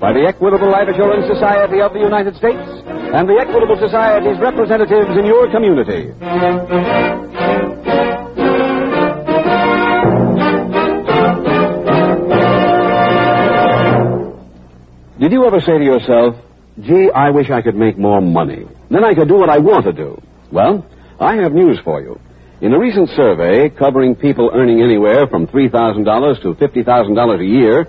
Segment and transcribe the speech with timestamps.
[0.00, 2.62] by the Equitable Life Assurance Society of the United States
[3.14, 6.14] and the Equitable Society's representatives in your community.
[15.18, 16.36] Did you ever say to yourself,
[16.80, 18.66] gee, I wish I could make more money.
[18.90, 20.22] Then I could do what I want to do.
[20.52, 20.86] Well,
[21.18, 22.20] I have news for you.
[22.60, 27.88] In a recent survey covering people earning anywhere from $3,000 to $50,000 a year,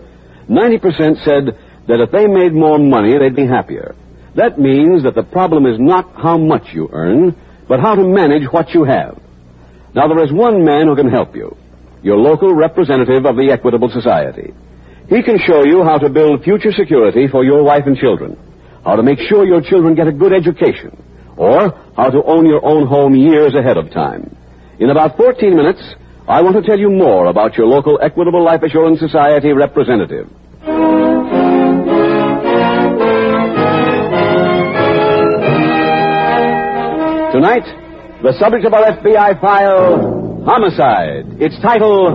[0.49, 1.55] 90% said
[1.89, 3.95] that if they made more money, they'd be happier.
[4.35, 7.35] That means that the problem is not how much you earn,
[7.68, 9.18] but how to manage what you have.
[9.96, 11.57] Now, there is one man who can help you
[12.01, 14.54] your local representative of the Equitable Society.
[15.09, 18.37] He can show you how to build future security for your wife and children,
[18.85, 20.96] how to make sure your children get a good education,
[21.35, 24.37] or how to own your own home years ahead of time.
[24.79, 25.81] In about 14 minutes,
[26.26, 30.29] I want to tell you more about your local Equitable Life Assurance Society representative.
[37.40, 37.63] Tonight,
[38.21, 41.40] the subject of our FBI file, Homicide.
[41.41, 42.12] Its title,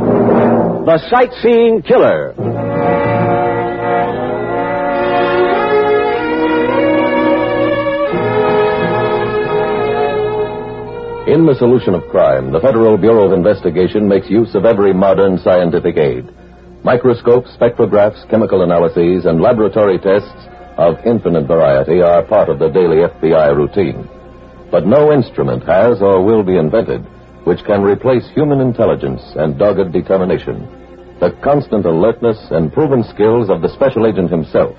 [0.84, 2.33] The Sightseeing Killer.
[11.27, 15.38] In the solution of crime, the Federal Bureau of Investigation makes use of every modern
[15.38, 16.28] scientific aid.
[16.84, 23.09] Microscopes, spectrographs, chemical analyses, and laboratory tests of infinite variety are part of the daily
[23.09, 24.06] FBI routine.
[24.75, 27.06] But no instrument has or will be invented
[27.44, 30.66] which can replace human intelligence and dogged determination.
[31.21, 34.76] The constant alertness and proven skills of the special agent himself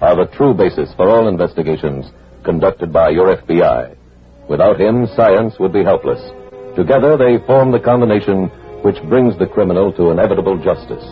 [0.00, 2.12] are the true basis for all investigations
[2.44, 3.96] conducted by your FBI.
[4.48, 6.22] Without him, science would be helpless.
[6.76, 8.46] Together, they form the combination
[8.86, 11.04] which brings the criminal to inevitable justice.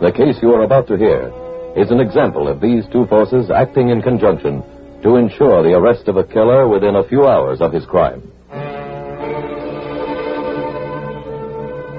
[0.00, 1.34] The case you are about to hear
[1.74, 4.62] is an example of these two forces acting in conjunction
[5.06, 8.20] to ensure the arrest of a killer within a few hours of his crime.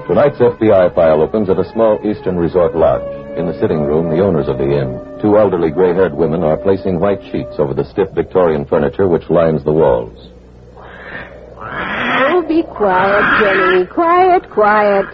[0.06, 3.08] Tonight's FBI file opens at a small eastern resort lodge.
[3.38, 6.58] In the sitting room, the owners of the inn, two elderly gray haired women, are
[6.58, 10.28] placing white sheets over the stiff Victorian furniture which lines the walls.
[11.56, 13.86] Oh, be quiet, Jenny.
[13.86, 15.06] Quiet, quiet.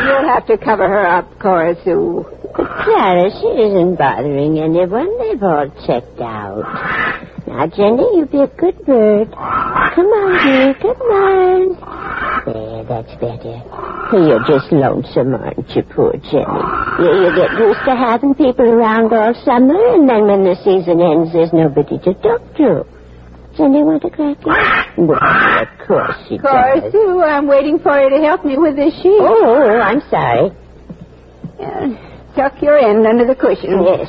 [0.00, 2.24] You'll have to cover her up, Cora Sue.
[2.24, 2.35] But
[2.84, 5.18] Clara, she isn't bothering anyone.
[5.18, 6.64] They've all checked out.
[7.46, 9.30] Now, Jenny, you be a good bird.
[9.30, 10.74] Come on, dear.
[10.74, 12.42] Come on.
[12.46, 13.62] There, that's better.
[14.12, 16.62] You're just lonesome, aren't you, poor Jenny?
[16.98, 21.00] You, you get used to having people around all summer, and then when the season
[21.00, 22.86] ends, there's nobody to talk to.
[23.56, 24.46] Jenny want a cracker?
[24.98, 26.92] Well, of course she Cora does.
[26.92, 29.18] Sue, I'm waiting for you to help me with this sheet.
[29.20, 30.50] Oh, I'm sorry.
[31.58, 33.82] Uh, tuck your end under the cushion.
[33.82, 34.08] Yes,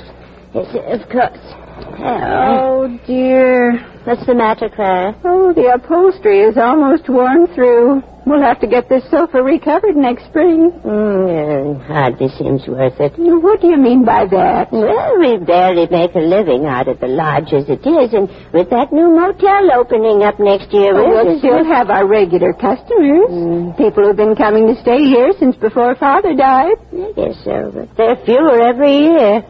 [0.54, 1.67] yes, of course.
[2.00, 3.74] Oh, dear.
[4.06, 5.16] What's the matter, Clara?
[5.24, 8.02] Oh, the upholstery is almost worn through.
[8.26, 10.72] We'll have to get this sofa recovered next spring.
[10.84, 13.14] Mm, hardly seems worth it.
[13.18, 14.68] What do you mean by that?
[14.72, 18.70] Well, we barely make a living out of the lodge as it is, and with
[18.72, 23.32] that new motel opening up next year, Well, we're we'll still have our regular customers.
[23.32, 23.78] Mm.
[23.78, 26.76] People who've been coming to stay here since before Father died.
[26.92, 29.44] I guess so, but they're fewer every year.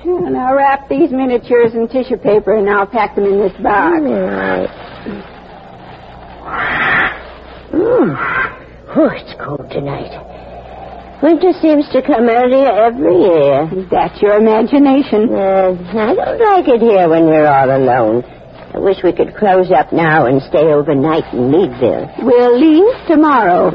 [0.26, 3.96] And I'll wrap these miniatures in tissue paper and I'll pack them in this box.
[4.00, 4.70] All right.
[7.72, 8.16] Mm.
[8.96, 10.10] Oh, it's cold tonight.
[11.22, 13.86] Winter seems to come earlier every year.
[13.90, 15.28] That's your imagination.
[15.28, 18.24] Uh, I don't like it here when we're all alone.
[18.72, 22.08] I wish we could close up now and stay overnight in Meadville.
[22.22, 23.70] We'll leave tomorrow.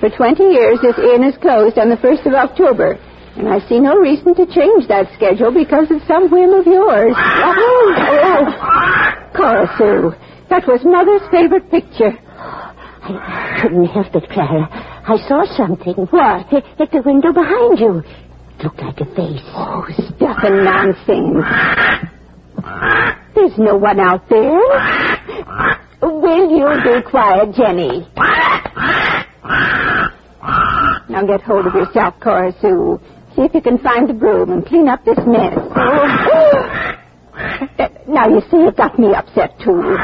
[0.00, 2.98] For 20 years, this inn is closed on the 1st of October.
[3.36, 7.14] And I see no reason to change that schedule because of some whim of yours.
[7.16, 9.32] Oh, oh, oh.
[9.34, 10.12] Cora Sue,
[10.50, 12.12] that was Mother's favorite picture.
[13.04, 14.68] I couldn't help it, Clara.
[14.70, 15.94] I saw something.
[16.10, 16.52] What?
[16.52, 18.02] At, at the window behind you.
[18.58, 19.42] It looked like a face.
[19.56, 19.84] Oh,
[20.16, 21.44] stuff and nonsense.
[23.34, 24.60] There's no one out there.
[26.02, 28.06] Will you be quiet, Jenny?
[31.08, 33.00] Now get hold of yourself, Cora Sue.
[33.36, 35.54] See if you can find the broom and clean up this mess.
[35.76, 36.88] Oh.
[38.06, 39.96] Now, you see, it got me upset, too.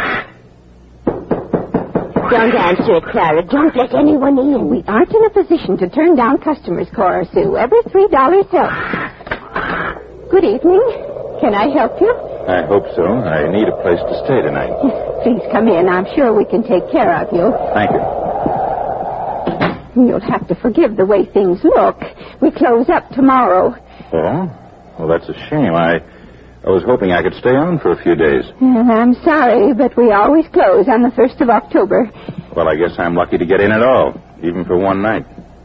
[2.30, 3.42] Don't answer it, Clara.
[3.44, 4.68] Don't let anyone in.
[4.70, 7.56] We aren't in a position to turn down customers, Cora Sue.
[7.56, 8.76] Every three dollars helps.
[10.30, 10.80] Good evening.
[11.40, 12.12] Can I help you?
[12.48, 13.04] I hope so.
[13.04, 14.72] I need a place to stay tonight.
[15.24, 15.88] Please come in.
[15.88, 17.52] I'm sure we can take care of you.
[17.74, 18.00] Thank you.
[20.06, 21.96] You'll have to forgive the way things look.
[22.40, 23.74] We close up tomorrow.
[24.12, 24.46] Oh?
[24.98, 25.74] Well, that's a shame.
[25.74, 25.98] I,
[26.64, 28.44] I was hoping I could stay on for a few days.
[28.60, 32.10] And I'm sorry, but we always close on the 1st of October.
[32.54, 35.24] Well, I guess I'm lucky to get in at all, even for one night.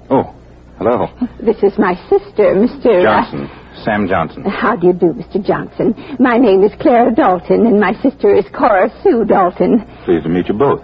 [0.09, 0.35] Oh,
[0.77, 1.07] hello.
[1.41, 3.01] This is my sister, Mr.
[3.01, 3.50] uh, Johnson.
[3.83, 4.44] Sam Johnson.
[4.45, 5.44] How do you do, Mr.
[5.44, 5.95] Johnson?
[6.19, 9.83] My name is Clara Dalton, and my sister is Cora Sue Dalton.
[10.06, 10.81] Pleased to meet you both.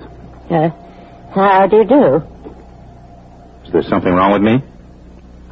[0.49, 0.69] Uh,
[1.33, 2.21] how do you do?
[3.69, 4.63] Is there something wrong with me?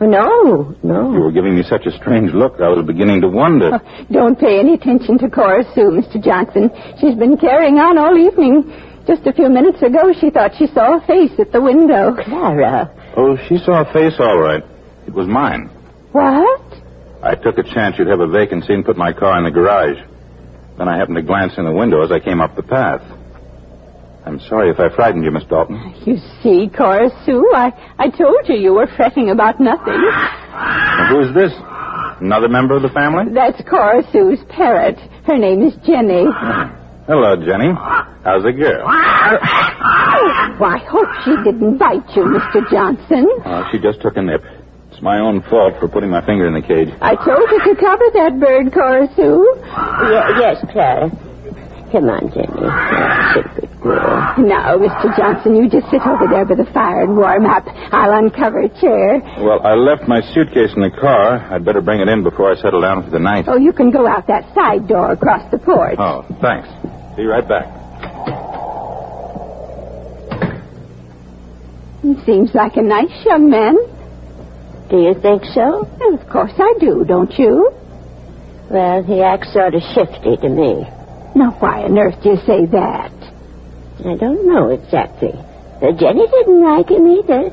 [0.01, 1.13] Oh, no, No.
[1.13, 3.69] You were giving me such a strange look, I was beginning to wonder.
[3.77, 6.17] Oh, don't pay any attention to Cora Sue, Mr.
[6.23, 6.71] Johnson.
[6.99, 8.73] She's been carrying on all evening.
[9.05, 12.15] Just a few minutes ago, she thought she saw a face at the window.
[12.25, 12.89] Clara.
[13.15, 14.63] Oh, she saw a face all right.
[15.05, 15.69] It was mine.
[16.11, 16.61] What?
[17.21, 19.97] I took a chance you'd have a vacancy and put my car in the garage.
[20.79, 23.01] Then I happened to glance in the window as I came up the path.
[24.27, 25.79] I'm sorry if I frightened you, Miss Dalton.
[26.05, 29.95] You see, Cora Sue, I, I told you you were fretting about nothing.
[29.95, 31.53] And who is this?
[32.19, 33.31] Another member of the family?
[33.33, 34.99] That's Cora Sue's parrot.
[35.25, 36.25] Her name is Jenny.
[36.27, 36.75] Hmm.
[37.07, 37.71] Hello, Jenny.
[37.71, 38.83] How's the girl?
[40.59, 42.69] Why, I hope she didn't bite you, Mr.
[42.69, 43.29] Johnson.
[43.45, 44.43] Oh, she just took a nip.
[44.91, 46.89] It's my own fault for putting my finger in the cage.
[46.99, 49.55] I told you to cover that bird, Cora Sue.
[49.63, 50.03] Ah.
[50.03, 51.09] Ye- yes, Clara.
[51.93, 52.59] Come on, Jenny.
[52.59, 53.66] That's a good girl.
[53.83, 55.15] Now, Mr.
[55.15, 57.63] Johnson, you just sit over there by the fire and warm up.
[57.93, 59.21] I'll uncover a chair.
[59.39, 61.37] Well, I left my suitcase in the car.
[61.53, 63.45] I'd better bring it in before I settle down for the night.
[63.47, 65.95] Oh, you can go out that side door across the porch.
[65.99, 66.67] Oh, thanks.
[67.15, 67.65] Be right back.
[72.01, 73.75] He seems like a nice young man.
[74.89, 75.87] Do you think so?
[75.99, 77.71] Well, of course I do, don't you?
[78.71, 80.85] Well, he acts sort of shifty to me.
[81.35, 83.11] Now, why on earth do you say that?
[84.05, 85.33] I don't know exactly.
[85.33, 87.49] Uh, Jenny didn't like him either.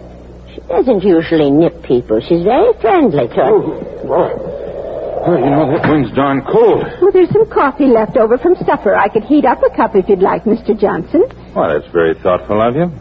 [0.55, 2.21] She doesn't usually nip people.
[2.21, 4.09] She's very friendly to him.
[4.09, 6.85] Well, you know, that wind's darn cold.
[7.01, 8.95] Well, there's some coffee left over from supper.
[8.95, 10.79] I could heat up a cup if you'd like, Mr.
[10.79, 11.25] Johnson.
[11.57, 12.93] Well, that's very thoughtful of you.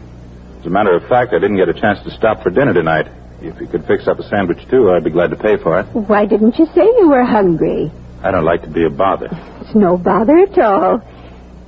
[0.60, 3.06] As a matter of fact, I didn't get a chance to stop for dinner tonight.
[3.42, 5.86] If you could fix up a sandwich, too, I'd be glad to pay for it.
[5.92, 7.92] Why didn't you say you were hungry?
[8.22, 9.28] I don't like to be a bother.
[9.60, 11.02] It's no bother at all.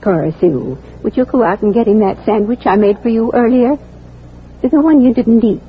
[0.03, 3.31] Cora Sue, would you go out and get him that sandwich I made for you
[3.33, 3.77] earlier?
[4.63, 5.63] The one you didn't eat.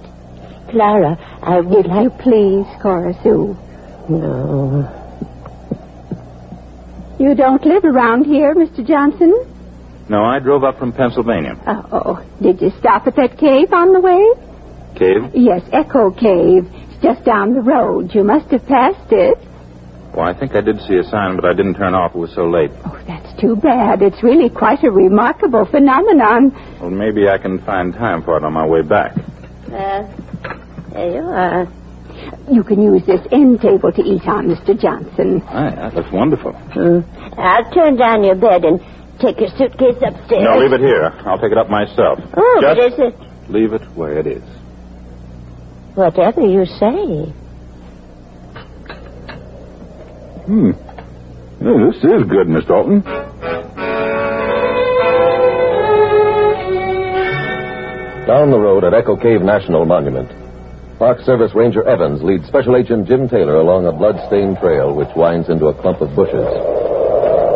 [0.72, 2.20] Clara, I would If you like...
[2.20, 3.56] please, Cora Sue.
[4.10, 4.94] No.
[7.20, 8.86] You don't live around here, Mr.
[8.86, 9.34] Johnson?
[10.10, 11.60] No, I drove up from Pennsylvania.
[11.66, 14.34] Uh, oh, did you stop at that cave on the way?
[14.98, 15.32] Cave?
[15.36, 16.66] Yes, Echo Cave.
[16.72, 18.14] It's just down the road.
[18.16, 19.38] You must have passed it.
[20.16, 22.16] Well, I think I did see a sign, but I didn't turn off.
[22.16, 22.72] It was so late.
[22.86, 23.07] Oh, that's
[23.40, 24.02] too bad.
[24.02, 26.52] It's really quite a remarkable phenomenon.
[26.80, 29.16] Well, maybe I can find time for it on my way back.
[29.70, 30.14] Well,
[30.92, 31.68] there you are.
[32.52, 34.80] You can use this end table to eat on, Mr.
[34.80, 35.42] Johnson.
[35.48, 36.54] Aye, that looks wonderful.
[36.54, 37.00] Hmm.
[37.38, 38.80] I'll turn down your bed and
[39.20, 40.44] take your suitcase upstairs.
[40.44, 41.14] No, leave it here.
[41.26, 42.20] I'll take it up myself.
[42.36, 43.16] Oh, but is it...
[43.50, 44.44] leave it where it is.
[45.96, 47.34] Whatever you say.
[50.46, 50.72] Hmm.
[51.60, 53.04] Yeah, this is good, Miss Dalton.
[58.28, 60.28] Down the road at Echo Cave National Monument,
[61.00, 65.48] Park Service Ranger Evans leads Special Agent Jim Taylor along a blood-stained trail which winds
[65.48, 66.44] into a clump of bushes.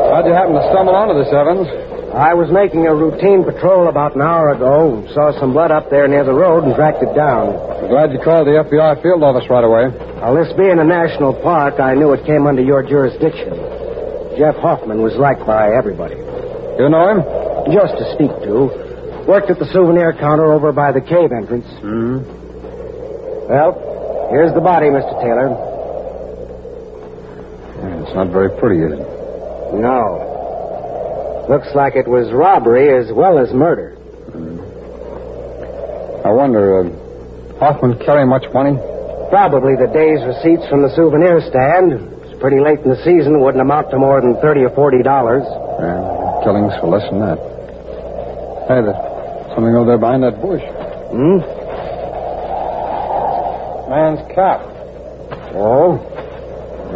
[0.10, 1.68] How'd you happen to stumble onto this, Evans?
[2.16, 6.08] I was making a routine patrol about an hour ago, saw some blood up there
[6.08, 7.52] near the road, and tracked it down.
[7.88, 9.92] Glad you called the FBI field office right away.
[10.20, 13.56] Now, this being a national park, I knew it came under your jurisdiction.
[14.42, 16.18] Jeff Hoffman was liked by everybody.
[16.18, 17.22] You know him?
[17.70, 18.74] Just to speak to.
[19.30, 21.70] Worked at the souvenir counter over by the cave entrance.
[21.78, 22.26] Hmm.
[23.46, 23.78] Well,
[24.34, 25.14] here's the body, Mr.
[25.22, 25.54] Taylor.
[27.86, 29.06] Yeah, it's not very pretty, is it?
[29.78, 31.46] No.
[31.48, 33.94] Looks like it was robbery as well as murder.
[36.26, 38.74] I wonder, uh, Hoffman carry much money?
[39.30, 42.21] Probably the day's receipts from the souvenir stand.
[42.42, 45.46] Pretty late in the season, wouldn't amount to more than thirty or forty dollars.
[45.46, 47.38] Yeah, killings for less than that.
[48.66, 48.98] Hey, there's
[49.54, 50.66] something over there behind that bush.
[51.14, 51.38] Hmm?
[53.94, 54.66] Man's cap.
[55.54, 56.02] Oh?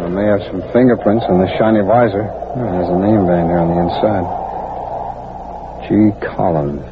[0.02, 2.26] I may have some fingerprints on the shiny visor.
[2.26, 4.26] Oh, there's a name band here on the inside.
[5.86, 6.10] G.
[6.26, 6.82] Collins.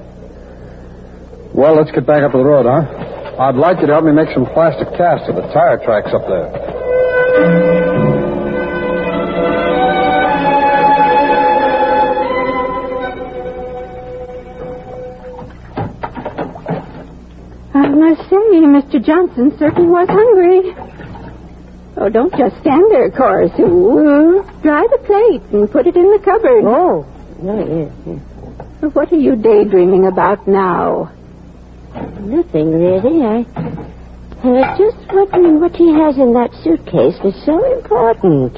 [1.55, 2.87] Well, let's get back up to the road, huh?
[3.51, 6.23] I'd like you to help me make some plastic casts of the tire tracks up
[6.29, 7.64] there.
[18.75, 18.99] Mr.
[19.01, 20.75] Johnson certainly was hungry.
[21.97, 24.43] Oh, don't just stand there, Cora Sue.
[24.63, 26.65] Dry the plate and put it in the cupboard.
[26.67, 27.07] Oh,
[27.41, 28.93] no, yes, yes.
[28.93, 31.13] What are you daydreaming about now?
[32.19, 33.23] Nothing really.
[33.23, 33.47] I,
[34.77, 38.55] just wondering what he has in that suitcase was so important.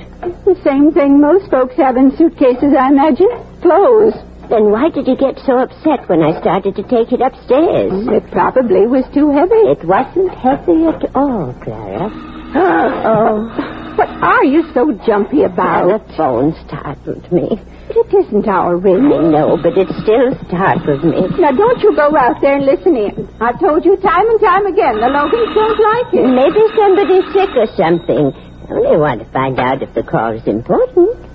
[0.46, 3.28] The same thing most folks have in suitcases, I imagine.
[3.60, 4.14] Clothes.
[4.48, 7.90] Then why did he get so upset when I started to take it upstairs?
[7.90, 9.62] Mm, it probably was too heavy.
[9.74, 12.10] It wasn't heavy at all, Clara.
[12.56, 15.88] Oh, what are you so jumpy about?
[15.88, 17.58] The phone startled me.
[17.90, 19.10] It isn't our ring.
[19.12, 21.26] I know, but it still startled me.
[21.40, 23.28] Now, don't you go out there and listen in.
[23.40, 26.28] I've told you time and time again, the Logans don't like it.
[26.28, 28.32] Maybe somebody's sick or something.
[28.68, 31.25] I only want to find out if the call is important.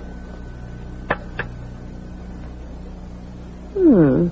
[3.92, 4.28] Hmm.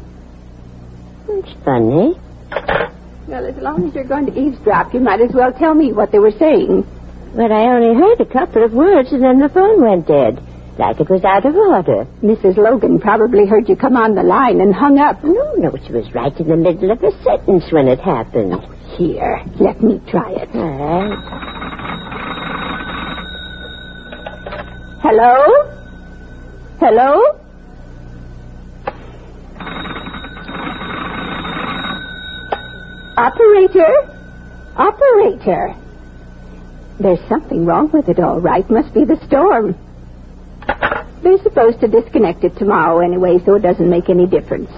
[1.28, 2.16] That's funny.
[3.28, 6.12] Well, as long as you're going to eavesdrop, you might as well tell me what
[6.12, 6.82] they were saying.
[7.36, 10.40] But I only heard a couple of words and then the phone went dead.
[10.78, 12.06] Like it was out of order.
[12.22, 12.56] Mrs.
[12.56, 15.22] Logan probably heard you come on the line and hung up.
[15.22, 18.54] No, no, she was right in the middle of a sentence when it happened.
[18.96, 20.48] Here, let me try it.
[20.54, 21.50] All right.
[25.02, 25.36] Hello?
[26.80, 27.36] Hello?
[33.20, 33.92] Operator?
[34.76, 35.74] Operator?
[36.98, 38.68] There's something wrong with it, all right.
[38.70, 39.76] Must be the storm.
[41.22, 44.70] They're supposed to disconnect it tomorrow anyway, so it doesn't make any difference.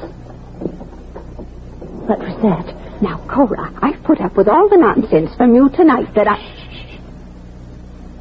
[2.09, 3.01] What was that?
[3.01, 6.37] Now, Cora, I've put up with all the nonsense from you tonight that I.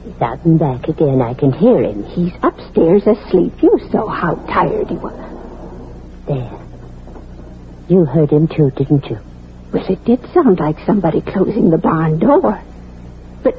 [0.04, 1.20] He's out and back again.
[1.20, 2.04] I can hear him.
[2.04, 3.54] He's upstairs asleep.
[3.64, 5.18] You saw how tired he was.
[6.28, 6.60] There.
[7.90, 9.18] You heard him too, didn't you?
[9.74, 12.62] Well, it did sound like somebody closing the barn door.
[13.44, 13.56] But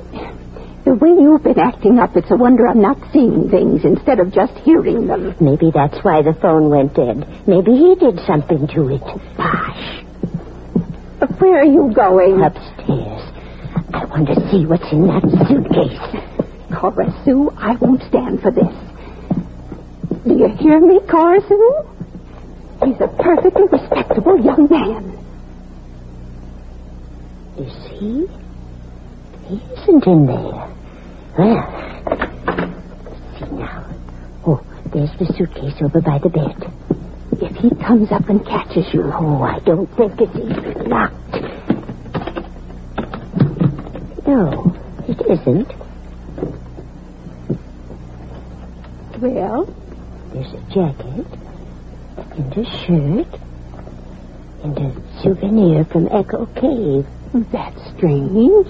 [0.85, 4.33] the way you've been acting up, it's a wonder I'm not seeing things instead of
[4.33, 5.35] just hearing them.
[5.41, 7.27] Maybe that's why the phone went dead.
[7.47, 9.01] Maybe he did something to it.
[9.37, 10.05] Bosh.
[11.41, 12.43] Where are you going?
[12.43, 13.23] Upstairs.
[13.95, 16.79] I want to see what's in that suitcase.
[16.79, 18.75] Cora Sue, I won't stand for this.
[20.27, 21.89] Do you hear me, Cora Sue?
[22.85, 25.22] He's a perfectly respectable young man.
[27.59, 28.27] Is he?
[29.47, 30.69] He isn't in there.
[31.39, 31.63] Well,
[33.39, 33.87] see now.
[34.47, 36.57] Oh, there's the suitcase over by the bed.
[37.43, 41.15] If he comes up and catches you, Oh, I don't think it's even locked.
[44.27, 44.75] No,
[45.09, 45.73] it isn't.
[49.21, 49.67] well,
[50.33, 51.27] There's a jacket
[52.37, 53.41] and a shirt
[54.65, 57.07] and a souvenir from Echo Cave.
[57.35, 58.67] That's strange.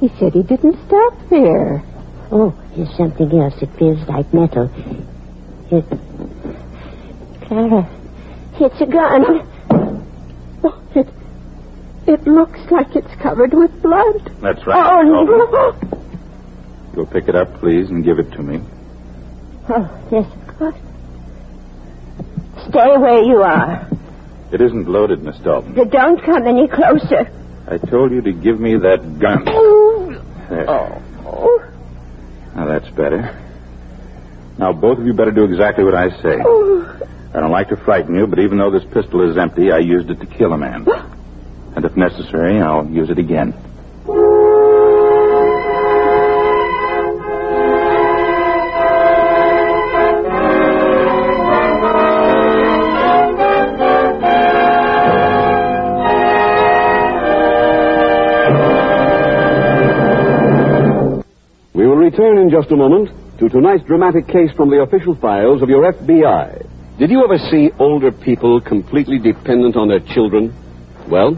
[0.00, 1.82] He said he didn't stop there.
[2.30, 3.54] Oh, here's something else.
[3.62, 4.70] It feels like metal.
[5.70, 5.84] It.
[7.46, 7.88] Clara,
[8.60, 9.48] it's a gun.
[10.64, 11.08] Oh, it,
[12.06, 14.32] it looks like it's covered with blood.
[14.42, 14.84] That's right.
[14.84, 15.72] Oh, no.
[16.94, 18.60] Go pick it up, please, and give it to me.
[19.68, 20.76] Oh, yes, of course.
[22.68, 23.88] Stay where you are.
[24.52, 25.74] It isn't loaded, Miss Dalton.
[25.88, 27.30] Don't come any closer.
[27.68, 29.44] I told you to give me that gun.
[29.44, 30.06] There.
[30.48, 31.02] Oh.
[31.24, 31.70] oh.
[32.54, 33.36] Now that's better.
[34.58, 36.38] Now both of you better do exactly what I say.
[36.40, 37.00] Oh.
[37.34, 40.08] I don't like to frighten you, but even though this pistol is empty, I used
[40.08, 40.86] it to kill a man.
[41.74, 43.52] And if necessary, I'll use it again.
[62.56, 66.98] Just a moment to tonight's dramatic case from the official files of your FBI.
[66.98, 70.56] Did you ever see older people completely dependent on their children?
[71.06, 71.36] Well,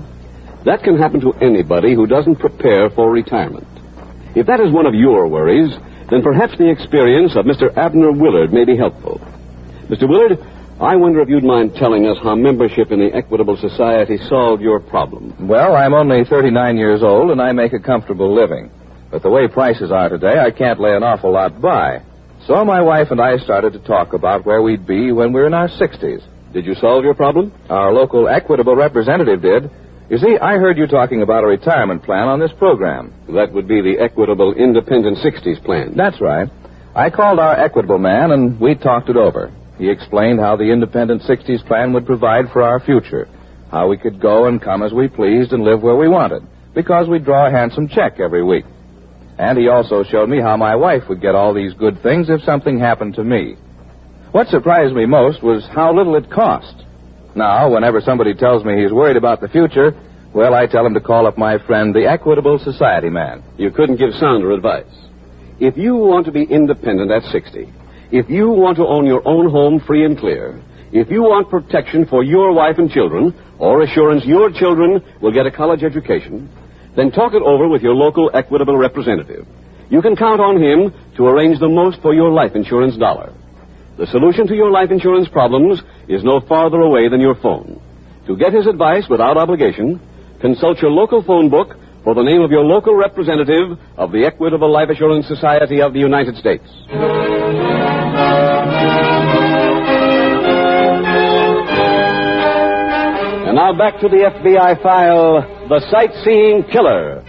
[0.64, 3.66] that can happen to anybody who doesn't prepare for retirement.
[4.36, 5.74] If that is one of your worries,
[6.08, 7.76] then perhaps the experience of Mr.
[7.76, 9.18] Abner Willard may be helpful.
[9.90, 10.08] Mr.
[10.08, 10.38] Willard,
[10.80, 14.78] I wonder if you'd mind telling us how membership in the Equitable Society solved your
[14.78, 15.48] problem.
[15.48, 18.70] Well, I'm only 39 years old and I make a comfortable living.
[19.10, 22.02] But the way prices are today, I can't lay an awful lot by.
[22.46, 25.54] So my wife and I started to talk about where we'd be when we're in
[25.54, 26.22] our 60s.
[26.52, 27.52] Did you solve your problem?
[27.68, 29.70] Our local equitable representative did.
[30.10, 33.12] You see, I heard you talking about a retirement plan on this program.
[33.28, 35.94] That would be the Equitable Independent 60s plan.
[35.96, 36.48] That's right.
[36.94, 39.52] I called our equitable man and we talked it over.
[39.76, 43.28] He explained how the Independent 60s plan would provide for our future,
[43.70, 46.42] how we could go and come as we pleased and live where we wanted,
[46.74, 48.64] because we'd draw a handsome check every week.
[49.38, 52.42] And he also showed me how my wife would get all these good things if
[52.42, 53.56] something happened to me.
[54.32, 56.84] What surprised me most was how little it cost.
[57.34, 59.92] Now, whenever somebody tells me he's worried about the future,
[60.34, 63.42] well, I tell him to call up my friend, the Equitable Society man.
[63.56, 64.92] You couldn't give sounder advice.
[65.60, 67.72] If you want to be independent at 60,
[68.10, 72.06] if you want to own your own home free and clear, if you want protection
[72.06, 76.48] for your wife and children, or assurance your children will get a college education,
[76.98, 79.46] then talk it over with your local Equitable representative.
[79.88, 83.32] You can count on him to arrange the most for your life insurance dollar.
[83.96, 87.80] The solution to your life insurance problems is no farther away than your phone.
[88.26, 90.00] To get his advice without obligation,
[90.40, 94.70] consult your local phone book for the name of your local representative of the Equitable
[94.70, 96.66] Life Assurance Society of the United States.
[103.58, 107.24] Now back to the FBI file The Sightseeing Killer.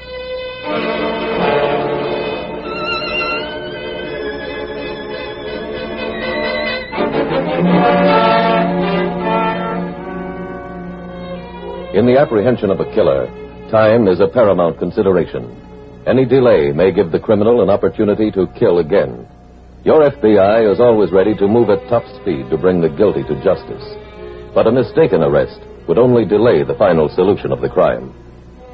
[11.98, 13.26] In the apprehension of a killer,
[13.72, 15.50] time is a paramount consideration.
[16.06, 19.28] Any delay may give the criminal an opportunity to kill again.
[19.84, 23.44] Your FBI is always ready to move at top speed to bring the guilty to
[23.44, 23.84] justice.
[24.54, 25.60] But a mistaken arrest
[25.90, 28.14] would only delay the final solution of the crime.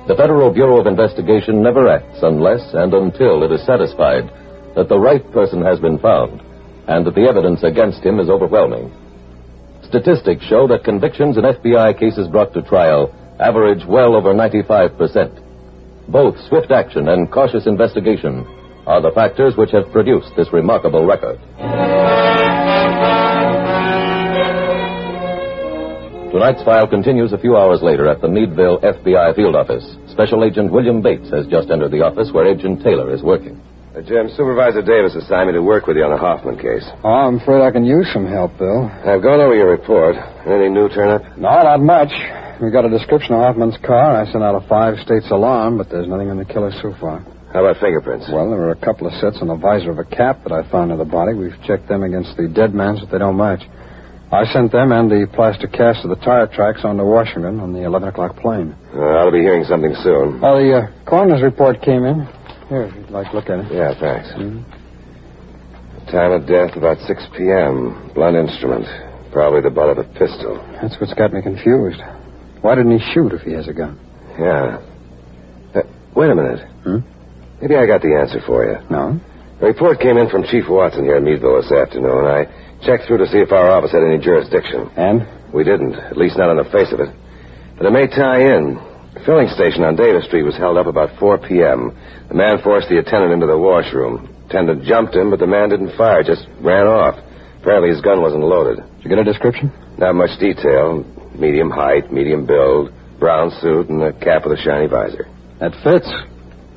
[0.06, 4.28] The Federal Bureau of Investigation never acts unless and until it is satisfied
[4.76, 6.42] that the right person has been found
[6.90, 8.92] and that the evidence against him is overwhelming.
[9.88, 16.12] Statistics show that convictions in FBI cases brought to trial average well over 95%.
[16.12, 18.46] Both swift action and cautious investigation
[18.86, 21.40] are the factors which have produced this remarkable record.
[26.36, 29.88] Tonight's file continues a few hours later at the Meadville FBI field office.
[30.12, 33.56] Special Agent William Bates has just entered the office where Agent Taylor is working.
[33.96, 36.84] Uh, Jim, Supervisor Davis assigned me to work with you on the Hoffman case.
[37.08, 38.84] Oh, I'm afraid I can use some help, Bill.
[39.08, 40.20] I've gone over your report.
[40.44, 41.24] Anything new turn up?
[41.40, 42.12] No, not much.
[42.60, 44.20] We got a description of Hoffman's car.
[44.20, 47.24] I sent out a five states alarm, but there's nothing on the killer so far.
[47.56, 48.28] How about fingerprints?
[48.28, 50.68] Well, there were a couple of sets on the visor of a cap that I
[50.70, 51.32] found in the body.
[51.32, 53.64] We've checked them against the dead man's, but they don't match.
[54.36, 57.72] I sent them and the plaster cast of the tire tracks on to Washington on
[57.72, 58.76] the 11 o'clock plane.
[58.94, 60.44] Uh, I'll be hearing something soon.
[60.44, 62.28] Oh, the uh, coroner's report came in.
[62.68, 63.72] Here, if you'd like to look at it.
[63.72, 64.28] Yeah, thanks.
[66.12, 68.12] Time of death about 6 p.m.
[68.14, 68.86] Blunt instrument.
[69.32, 70.60] Probably the butt of a pistol.
[70.82, 72.02] That's what's got me confused.
[72.62, 74.00] Why didn't he shoot if he has a gun?
[74.38, 74.84] Yeah.
[75.74, 75.82] Uh,
[76.16, 76.60] wait a minute.
[76.84, 77.00] Hmm?
[77.62, 78.78] Maybe I got the answer for you.
[78.90, 79.20] No?
[79.62, 82.28] A report came in from Chief Watson here in Meadville this afternoon.
[82.28, 82.44] I
[82.84, 84.92] checked through to see if our office had any jurisdiction.
[84.98, 85.24] And?
[85.54, 87.08] We didn't, at least not on the face of it.
[87.78, 88.76] But it may tie in.
[89.16, 91.96] The filling station on Davis Street was held up about 4 p.m.
[92.28, 94.28] The man forced the attendant into the washroom.
[94.50, 97.16] Attendant jumped him, but the man didn't fire, just ran off.
[97.62, 98.84] Apparently his gun wasn't loaded.
[98.84, 99.72] Did you get a description?
[99.98, 101.08] Not much detail.
[101.32, 105.32] Medium height, medium build, brown suit, and a cap with a shiny visor.
[105.64, 106.12] That fits.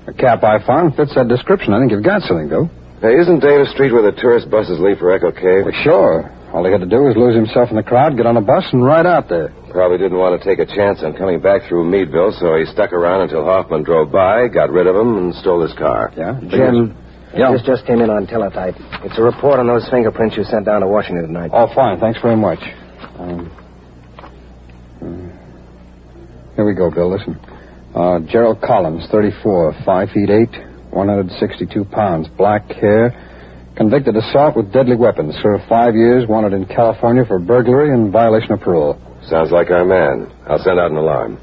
[0.09, 1.75] The cap I found fits that description.
[1.77, 2.65] I think you've got something, Bill.
[3.05, 5.69] Now, isn't Davis Street where the tourist buses leave for Echo Cave?
[5.69, 6.33] Well, sure.
[6.49, 8.65] All he had to do was lose himself in the crowd, get on a bus,
[8.73, 9.53] and ride out there.
[9.71, 12.95] Probably didn't want to take a chance on coming back through Meadville, so he stuck
[12.97, 16.11] around until Hoffman drove by, got rid of him, and stole his car.
[16.17, 16.41] Yeah?
[16.49, 16.97] Jim,
[17.37, 17.53] Yeah.
[17.53, 18.77] this just came in on teletype.
[19.05, 21.51] It's a report on those fingerprints you sent down to Washington tonight.
[21.53, 22.01] Oh, fine.
[22.01, 22.61] Thanks very much.
[23.21, 23.51] Um,
[25.05, 25.07] uh,
[26.57, 27.11] here we go, Bill.
[27.13, 27.39] Listen.
[27.95, 30.49] Uh, Gerald Collins, 34, 5 feet 8,
[30.91, 33.15] 162 pounds, black hair,
[33.77, 38.53] convicted assault with deadly weapons, served five years, wanted in California for burglary and violation
[38.53, 39.01] of parole.
[39.29, 40.31] Sounds like our man.
[40.47, 41.39] I'll send out an alarm.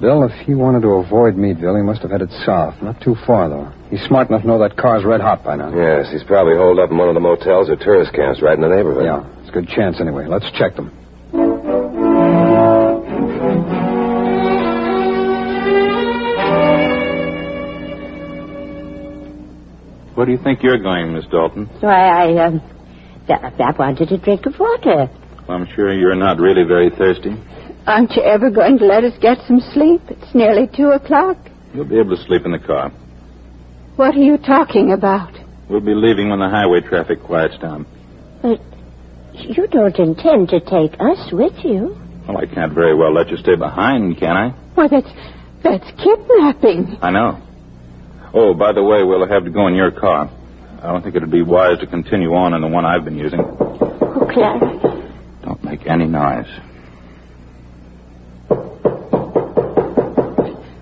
[0.00, 2.74] Bill, if he wanted to avoid Meadville, he must have headed south.
[2.82, 3.70] Not too far, though.
[3.90, 5.70] He's smart enough to know that car's red hot by now.
[5.70, 8.60] Yes, he's probably holed up in one of the motels or tourist camps right in
[8.60, 9.04] the neighborhood.
[9.04, 10.26] Yeah, it's a good chance anyway.
[10.26, 10.90] Let's check them.
[20.24, 21.66] Where do you think you're going, Miss Dalton?
[21.80, 22.62] Why, I, um,
[23.28, 25.10] I wanted a drink of water.
[25.50, 27.36] I'm sure you're not really very thirsty.
[27.86, 30.00] Aren't you ever going to let us get some sleep?
[30.08, 31.36] It's nearly two o'clock.
[31.74, 32.88] You'll be able to sleep in the car.
[33.96, 35.34] What are you talking about?
[35.68, 37.84] We'll be leaving when the highway traffic quiets down.
[38.40, 38.62] But
[39.34, 42.00] you don't intend to take us with you.
[42.26, 44.48] Well, I can't very well let you stay behind, can I?
[44.74, 45.12] Why, that's
[45.62, 46.96] that's kidnapping.
[47.02, 47.42] I know.
[48.36, 50.28] Oh, by the way, we'll have to go in your car.
[50.82, 53.40] I don't think it'd be wise to continue on in the one I've been using.
[53.40, 54.58] Oh, Clara.
[55.44, 56.48] Don't make any noise.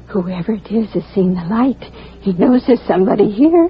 [0.08, 1.82] Whoever it is has seen the light.
[2.22, 3.68] He knows there's somebody here.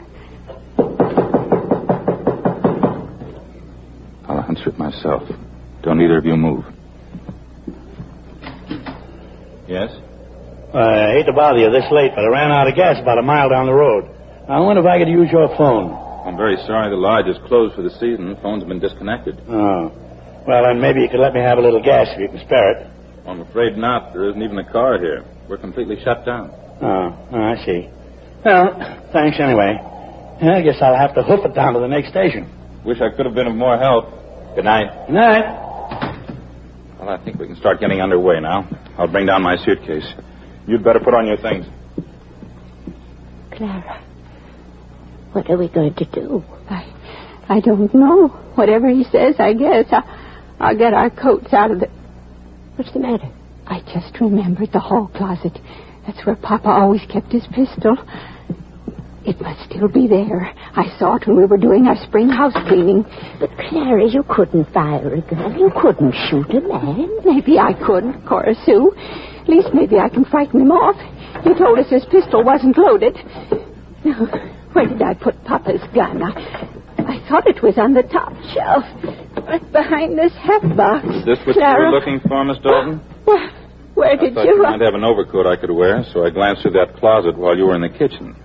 [4.29, 5.23] I'll answer it myself.
[5.83, 6.65] Don't either of you move.
[9.67, 9.91] Yes?
[10.75, 13.23] I hate to bother you this late, but I ran out of gas about a
[13.23, 14.09] mile down the road.
[14.49, 15.93] I wonder if I could use your phone.
[16.25, 18.31] I'm very sorry the lodge is closed for the season.
[18.35, 19.39] The phone's been disconnected.
[19.49, 19.93] Oh.
[20.47, 22.73] Well, then maybe you could let me have a little gas if you can spare
[22.73, 22.87] it.
[23.27, 24.13] I'm afraid not.
[24.13, 25.25] There isn't even a car here.
[25.49, 26.51] We're completely shut down.
[26.81, 27.89] Oh, oh I see.
[28.45, 29.79] Well, thanks anyway.
[30.43, 32.51] I guess I'll have to hoof it down to the next station.
[32.85, 34.07] Wish I could have been of more help.
[34.57, 35.07] Good night.
[35.07, 35.45] Good night.
[36.99, 38.69] Well, I think we can start getting underway now.
[38.99, 40.07] I'll bring down my suitcase.
[40.67, 41.67] You'd better put on your things.
[43.53, 44.03] Clara,
[45.33, 46.43] what are we going to do?
[46.69, 46.93] I,
[47.49, 48.29] I don't know.
[48.55, 49.87] Whatever he says, I guess.
[49.91, 51.89] I, I'll get our coats out of the.
[52.77, 53.31] What's the matter?
[53.67, 55.59] I just remembered the hall closet.
[56.07, 57.97] That's where Papa always kept his pistol.
[59.25, 60.53] It must still be there.
[60.75, 63.05] I saw it when we were doing our spring house cleaning.
[63.39, 65.59] But, Clara, you couldn't fire a gun.
[65.59, 67.19] You couldn't shoot a man.
[67.25, 68.93] Maybe I could, Cora Sue.
[69.43, 70.95] At least maybe I can frighten him off.
[71.43, 73.19] He told us his pistol wasn't loaded.
[74.05, 74.27] Now,
[74.73, 76.23] where did I put Papa's gun?
[76.23, 76.31] I,
[77.03, 78.87] I thought it was on the top shelf,
[79.47, 81.07] right behind this hat box.
[81.07, 81.87] Is this what Clara?
[81.87, 82.99] you were looking for, Miss Dalton?
[83.25, 83.51] Where,
[83.95, 84.55] where I did thought you?
[84.57, 87.37] you uh, might have an overcoat I could wear, so I glanced through that closet
[87.37, 88.37] while you were in the kitchen.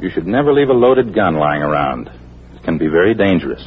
[0.00, 2.08] You should never leave a loaded gun lying around.
[2.08, 3.62] It can be very dangerous.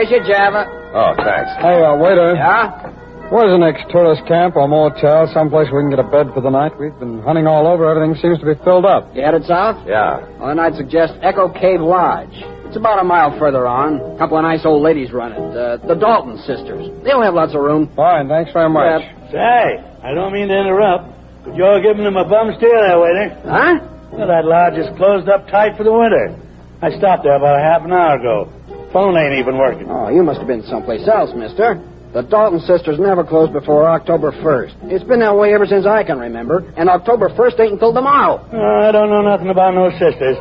[0.00, 0.64] Here's your Java.
[0.96, 1.52] Oh, thanks.
[1.60, 2.32] Hey, uh, waiter.
[2.32, 3.28] Yeah?
[3.28, 6.48] Where's the next tourist camp or motel, someplace we can get a bed for the
[6.48, 6.72] night?
[6.80, 7.84] We've been hunting all over.
[7.84, 9.12] Everything seems to be filled up.
[9.12, 9.76] You headed south?
[9.86, 10.24] Yeah.
[10.40, 12.32] Well, then I'd suggest Echo Cave Lodge.
[12.64, 14.00] It's about a mile further on.
[14.00, 15.38] A couple of nice old ladies run it.
[15.52, 16.88] Uh, the Dalton sisters.
[17.04, 17.92] They'll have lots of room.
[17.94, 19.04] Fine, thanks very much.
[19.28, 21.12] Say, I don't mean to interrupt,
[21.44, 23.36] but you're giving them a bum steer there, waiter.
[23.44, 23.84] Huh?
[24.16, 26.40] Well, that lodge is closed up tight for the winter.
[26.80, 28.48] I stopped there about a half an hour ago.
[28.92, 29.86] Phone ain't even working.
[29.88, 31.78] Oh, you must have been someplace else, mister.
[32.12, 34.90] The Dalton sisters never close before October 1st.
[34.90, 38.42] It's been that way ever since I can remember, and October 1st ain't until tomorrow.
[38.50, 40.34] Uh, I don't know nothing about no sisters.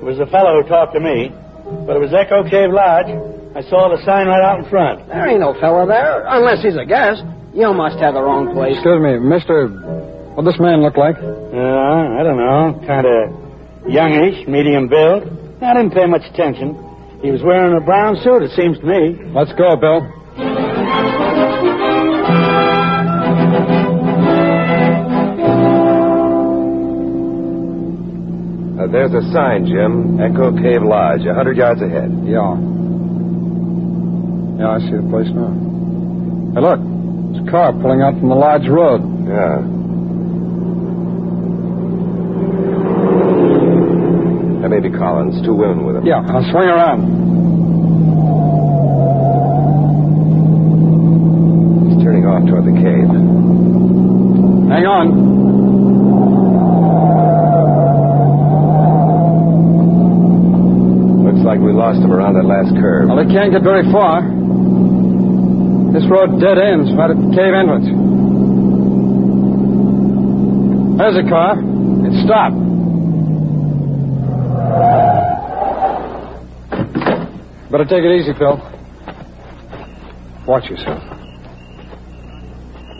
[0.00, 1.28] It was the fellow who talked to me.
[1.86, 3.12] But it was Echo Cave Lodge.
[3.54, 5.06] I saw the sign right out in front.
[5.08, 7.22] There ain't no fellow there, unless he's a guest.
[7.52, 8.74] You must have the wrong place.
[8.80, 9.68] Excuse me, Mister.
[10.34, 11.16] What does this man look like?
[11.20, 12.80] Uh, I don't know.
[12.86, 15.28] Kind of youngish, medium build.
[15.60, 16.78] I didn't pay much attention.
[17.22, 19.16] He was wearing a brown suit, it seems to me.
[19.34, 20.00] Let's go, Bill.
[28.80, 30.18] Uh, there's a sign, Jim.
[30.20, 32.08] Echo Cave Lodge, a hundred yards ahead.
[32.24, 32.56] Yeah.
[34.56, 35.52] Yeah, I see the place now.
[36.56, 36.80] Hey, look.
[37.36, 39.02] It's a car pulling out from the lodge road.
[39.28, 39.79] Yeah.
[44.70, 45.42] That may be Collins.
[45.44, 46.06] Two women with him.
[46.06, 47.02] Yeah, I'll swing around.
[51.90, 53.10] He's turning off toward the cave.
[54.70, 55.06] Hang on.
[61.26, 63.08] Looks like we lost him around that last curve.
[63.08, 64.22] Well, they can't get very far.
[65.90, 67.90] This road dead ends right at the cave entrance.
[70.96, 71.58] There's a car.
[72.06, 72.59] It stopped.
[77.70, 78.58] Better take it easy, Phil.
[80.46, 81.02] Watch yourself.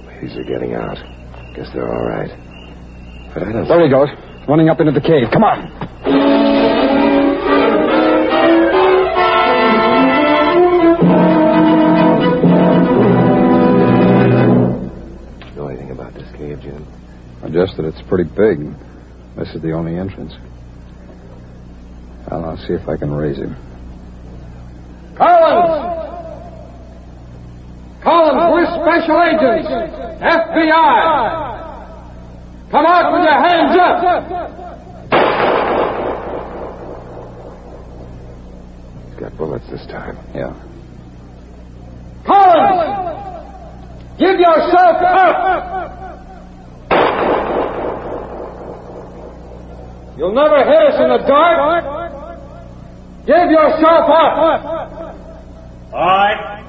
[0.07, 0.97] Ladies are getting out.
[1.57, 2.31] Guess they're all right.
[3.35, 3.67] But I don't.
[3.67, 4.09] There he goes,
[4.49, 5.27] running up into the cave.
[5.33, 5.91] Come on.
[15.57, 16.87] know anything about this cave, Jim?
[17.43, 18.73] I just that it's pretty big.
[19.37, 20.33] This is the only entrance.
[22.31, 23.57] Well, I'll uh, see if I can raise him.
[25.19, 25.99] Collins!
[28.05, 29.69] Collins, we're special agents.
[30.23, 31.51] FBI!
[32.71, 33.99] Come out with your hands up!
[39.09, 40.17] He's got bullets this time.
[40.33, 40.55] Yeah.
[42.25, 43.11] Collins!
[44.21, 45.81] Give yourself up!
[50.17, 51.90] You'll never hit us in the dark.
[53.27, 54.65] Give yourself up!
[55.93, 56.65] All right.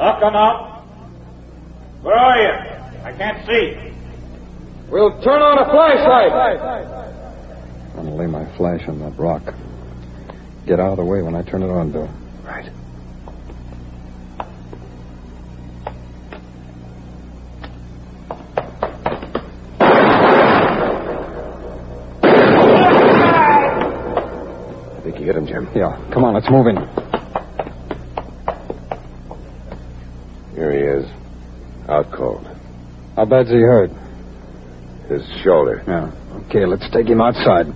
[0.00, 0.82] Up, come out.
[2.02, 2.52] Where are you?
[3.04, 3.92] I can't see.
[4.90, 6.32] We'll turn on a flashlight.
[7.94, 9.54] I'm gonna lay my flash on that rock.
[10.66, 12.10] Get out of the way when I turn it on, Bill.
[12.44, 12.68] Right.
[23.74, 25.68] I think you hit him, Jim.
[25.74, 26.00] Yeah.
[26.14, 26.76] Come on, let's move in.
[30.54, 31.10] Here he is.
[31.90, 32.46] Out cold.
[33.16, 33.90] How bad's he hurt?
[35.10, 35.84] His shoulder.
[35.86, 36.10] Yeah.
[36.46, 37.66] Okay, let's take him outside.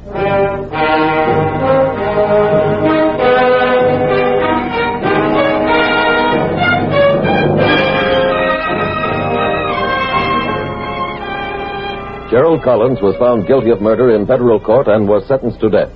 [12.31, 15.93] Gerald Collins was found guilty of murder in federal court and was sentenced to death.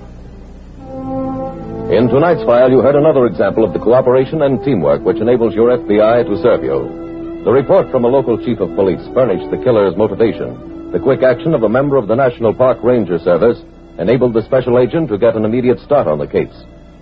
[1.91, 5.75] In tonight's file, you heard another example of the cooperation and teamwork which enables your
[5.75, 7.43] FBI to serve you.
[7.43, 10.93] The report from a local chief of police furnished the killer's motivation.
[10.93, 13.59] The quick action of a member of the National Park Ranger Service
[13.99, 16.55] enabled the special agent to get an immediate start on the case.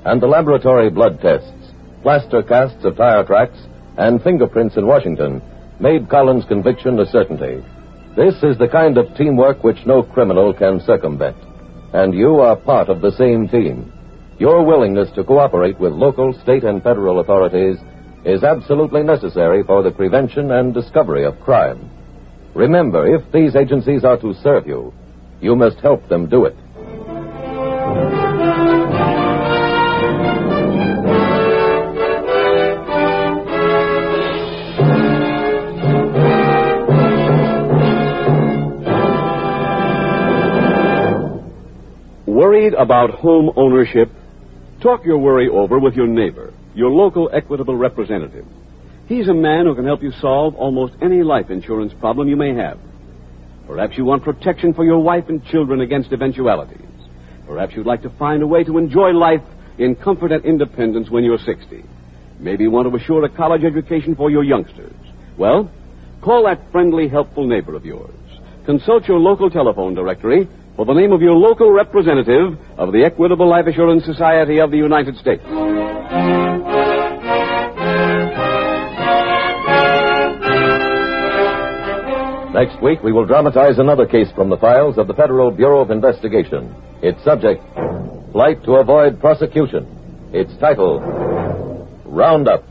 [0.06, 1.70] And the laboratory blood tests,
[2.02, 3.60] plaster casts of tire tracks,
[4.00, 5.40] and fingerprints in Washington
[5.80, 7.64] made Collins' conviction a certainty.
[8.18, 11.38] This is the kind of teamwork which no criminal can circumvent.
[11.94, 13.94] And you are part of the same team.
[14.40, 17.76] Your willingness to cooperate with local, state, and federal authorities
[18.24, 21.92] is absolutely necessary for the prevention and discovery of crime.
[22.56, 24.94] Remember, if these agencies are to serve you,
[25.42, 26.56] you must help them do it.
[42.26, 44.10] Worried about home ownership?
[44.82, 48.46] Talk your worry over with your neighbor, your local equitable representative.
[49.08, 52.56] He's a man who can help you solve almost any life insurance problem you may
[52.56, 52.80] have.
[53.68, 56.80] Perhaps you want protection for your wife and children against eventualities.
[57.46, 59.42] Perhaps you'd like to find a way to enjoy life
[59.78, 61.84] in comfort and independence when you're 60.
[62.40, 64.96] Maybe you want to assure a college education for your youngsters.
[65.38, 65.70] Well,
[66.24, 68.14] call that friendly, helpful neighbor of yours.
[68.66, 70.48] Consult your local telephone directory
[70.80, 74.78] for the name of your local representative of the Equitable Life Assurance Society of the
[74.78, 75.44] United States.
[82.54, 85.92] Next week, we will dramatize another case from the files of the Federal Bureau of
[85.92, 86.74] Investigation.
[87.04, 87.62] Its subject,
[88.32, 89.86] Flight to Avoid Prosecution.
[90.32, 91.02] Its title,
[92.06, 92.64] Roundup.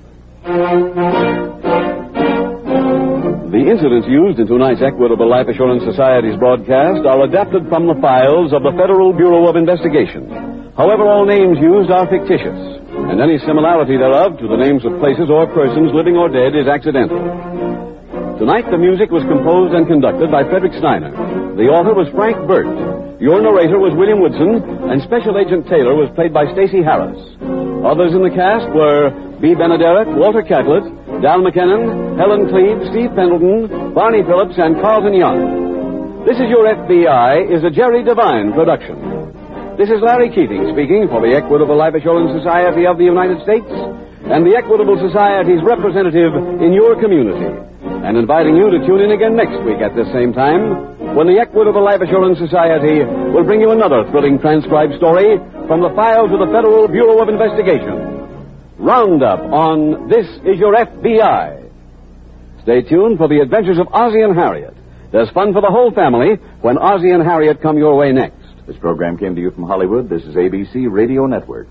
[3.48, 8.52] The incidents used in tonight's Equitable Life Assurance Society's broadcast are adapted from the files
[8.52, 10.28] of the Federal Bureau of Investigation.
[10.76, 12.60] However, all names used are fictitious,
[13.08, 16.68] and any similarity thereof to the names of places or persons living or dead is
[16.68, 17.16] accidental.
[18.36, 21.16] Tonight, the music was composed and conducted by Frederick Steiner.
[21.56, 22.68] The author was Frank Burt.
[23.16, 24.60] Your narrator was William Woodson,
[24.92, 27.16] and Special Agent Taylor was played by Stacy Harris.
[27.80, 29.08] Others in the cast were
[29.40, 30.84] Bea Benaderet, Walter Catlett,
[31.18, 36.22] Dal McKennon, Helen Kleeb, Steve Pendleton, Barney Phillips, and Carlton Young.
[36.22, 38.94] This is Your FBI is a Jerry Devine production.
[39.74, 43.66] This is Larry Keating speaking for the Equitable Life Assurance Society of the United States
[44.30, 47.50] and the Equitable Society's representative in your community,
[48.06, 51.42] and inviting you to tune in again next week at this same time when the
[51.42, 53.02] Equitable Life Assurance Society
[53.34, 55.34] will bring you another thrilling transcribed story
[55.66, 58.17] from the files of the Federal Bureau of Investigation.
[58.78, 61.68] Roundup on This Is Your FBI.
[62.62, 64.72] Stay tuned for the adventures of Ozzie and Harriet.
[65.10, 68.36] There's fun for the whole family when Ozzie and Harriet come your way next.
[68.68, 70.08] This program came to you from Hollywood.
[70.08, 71.66] This is ABC Radio Network.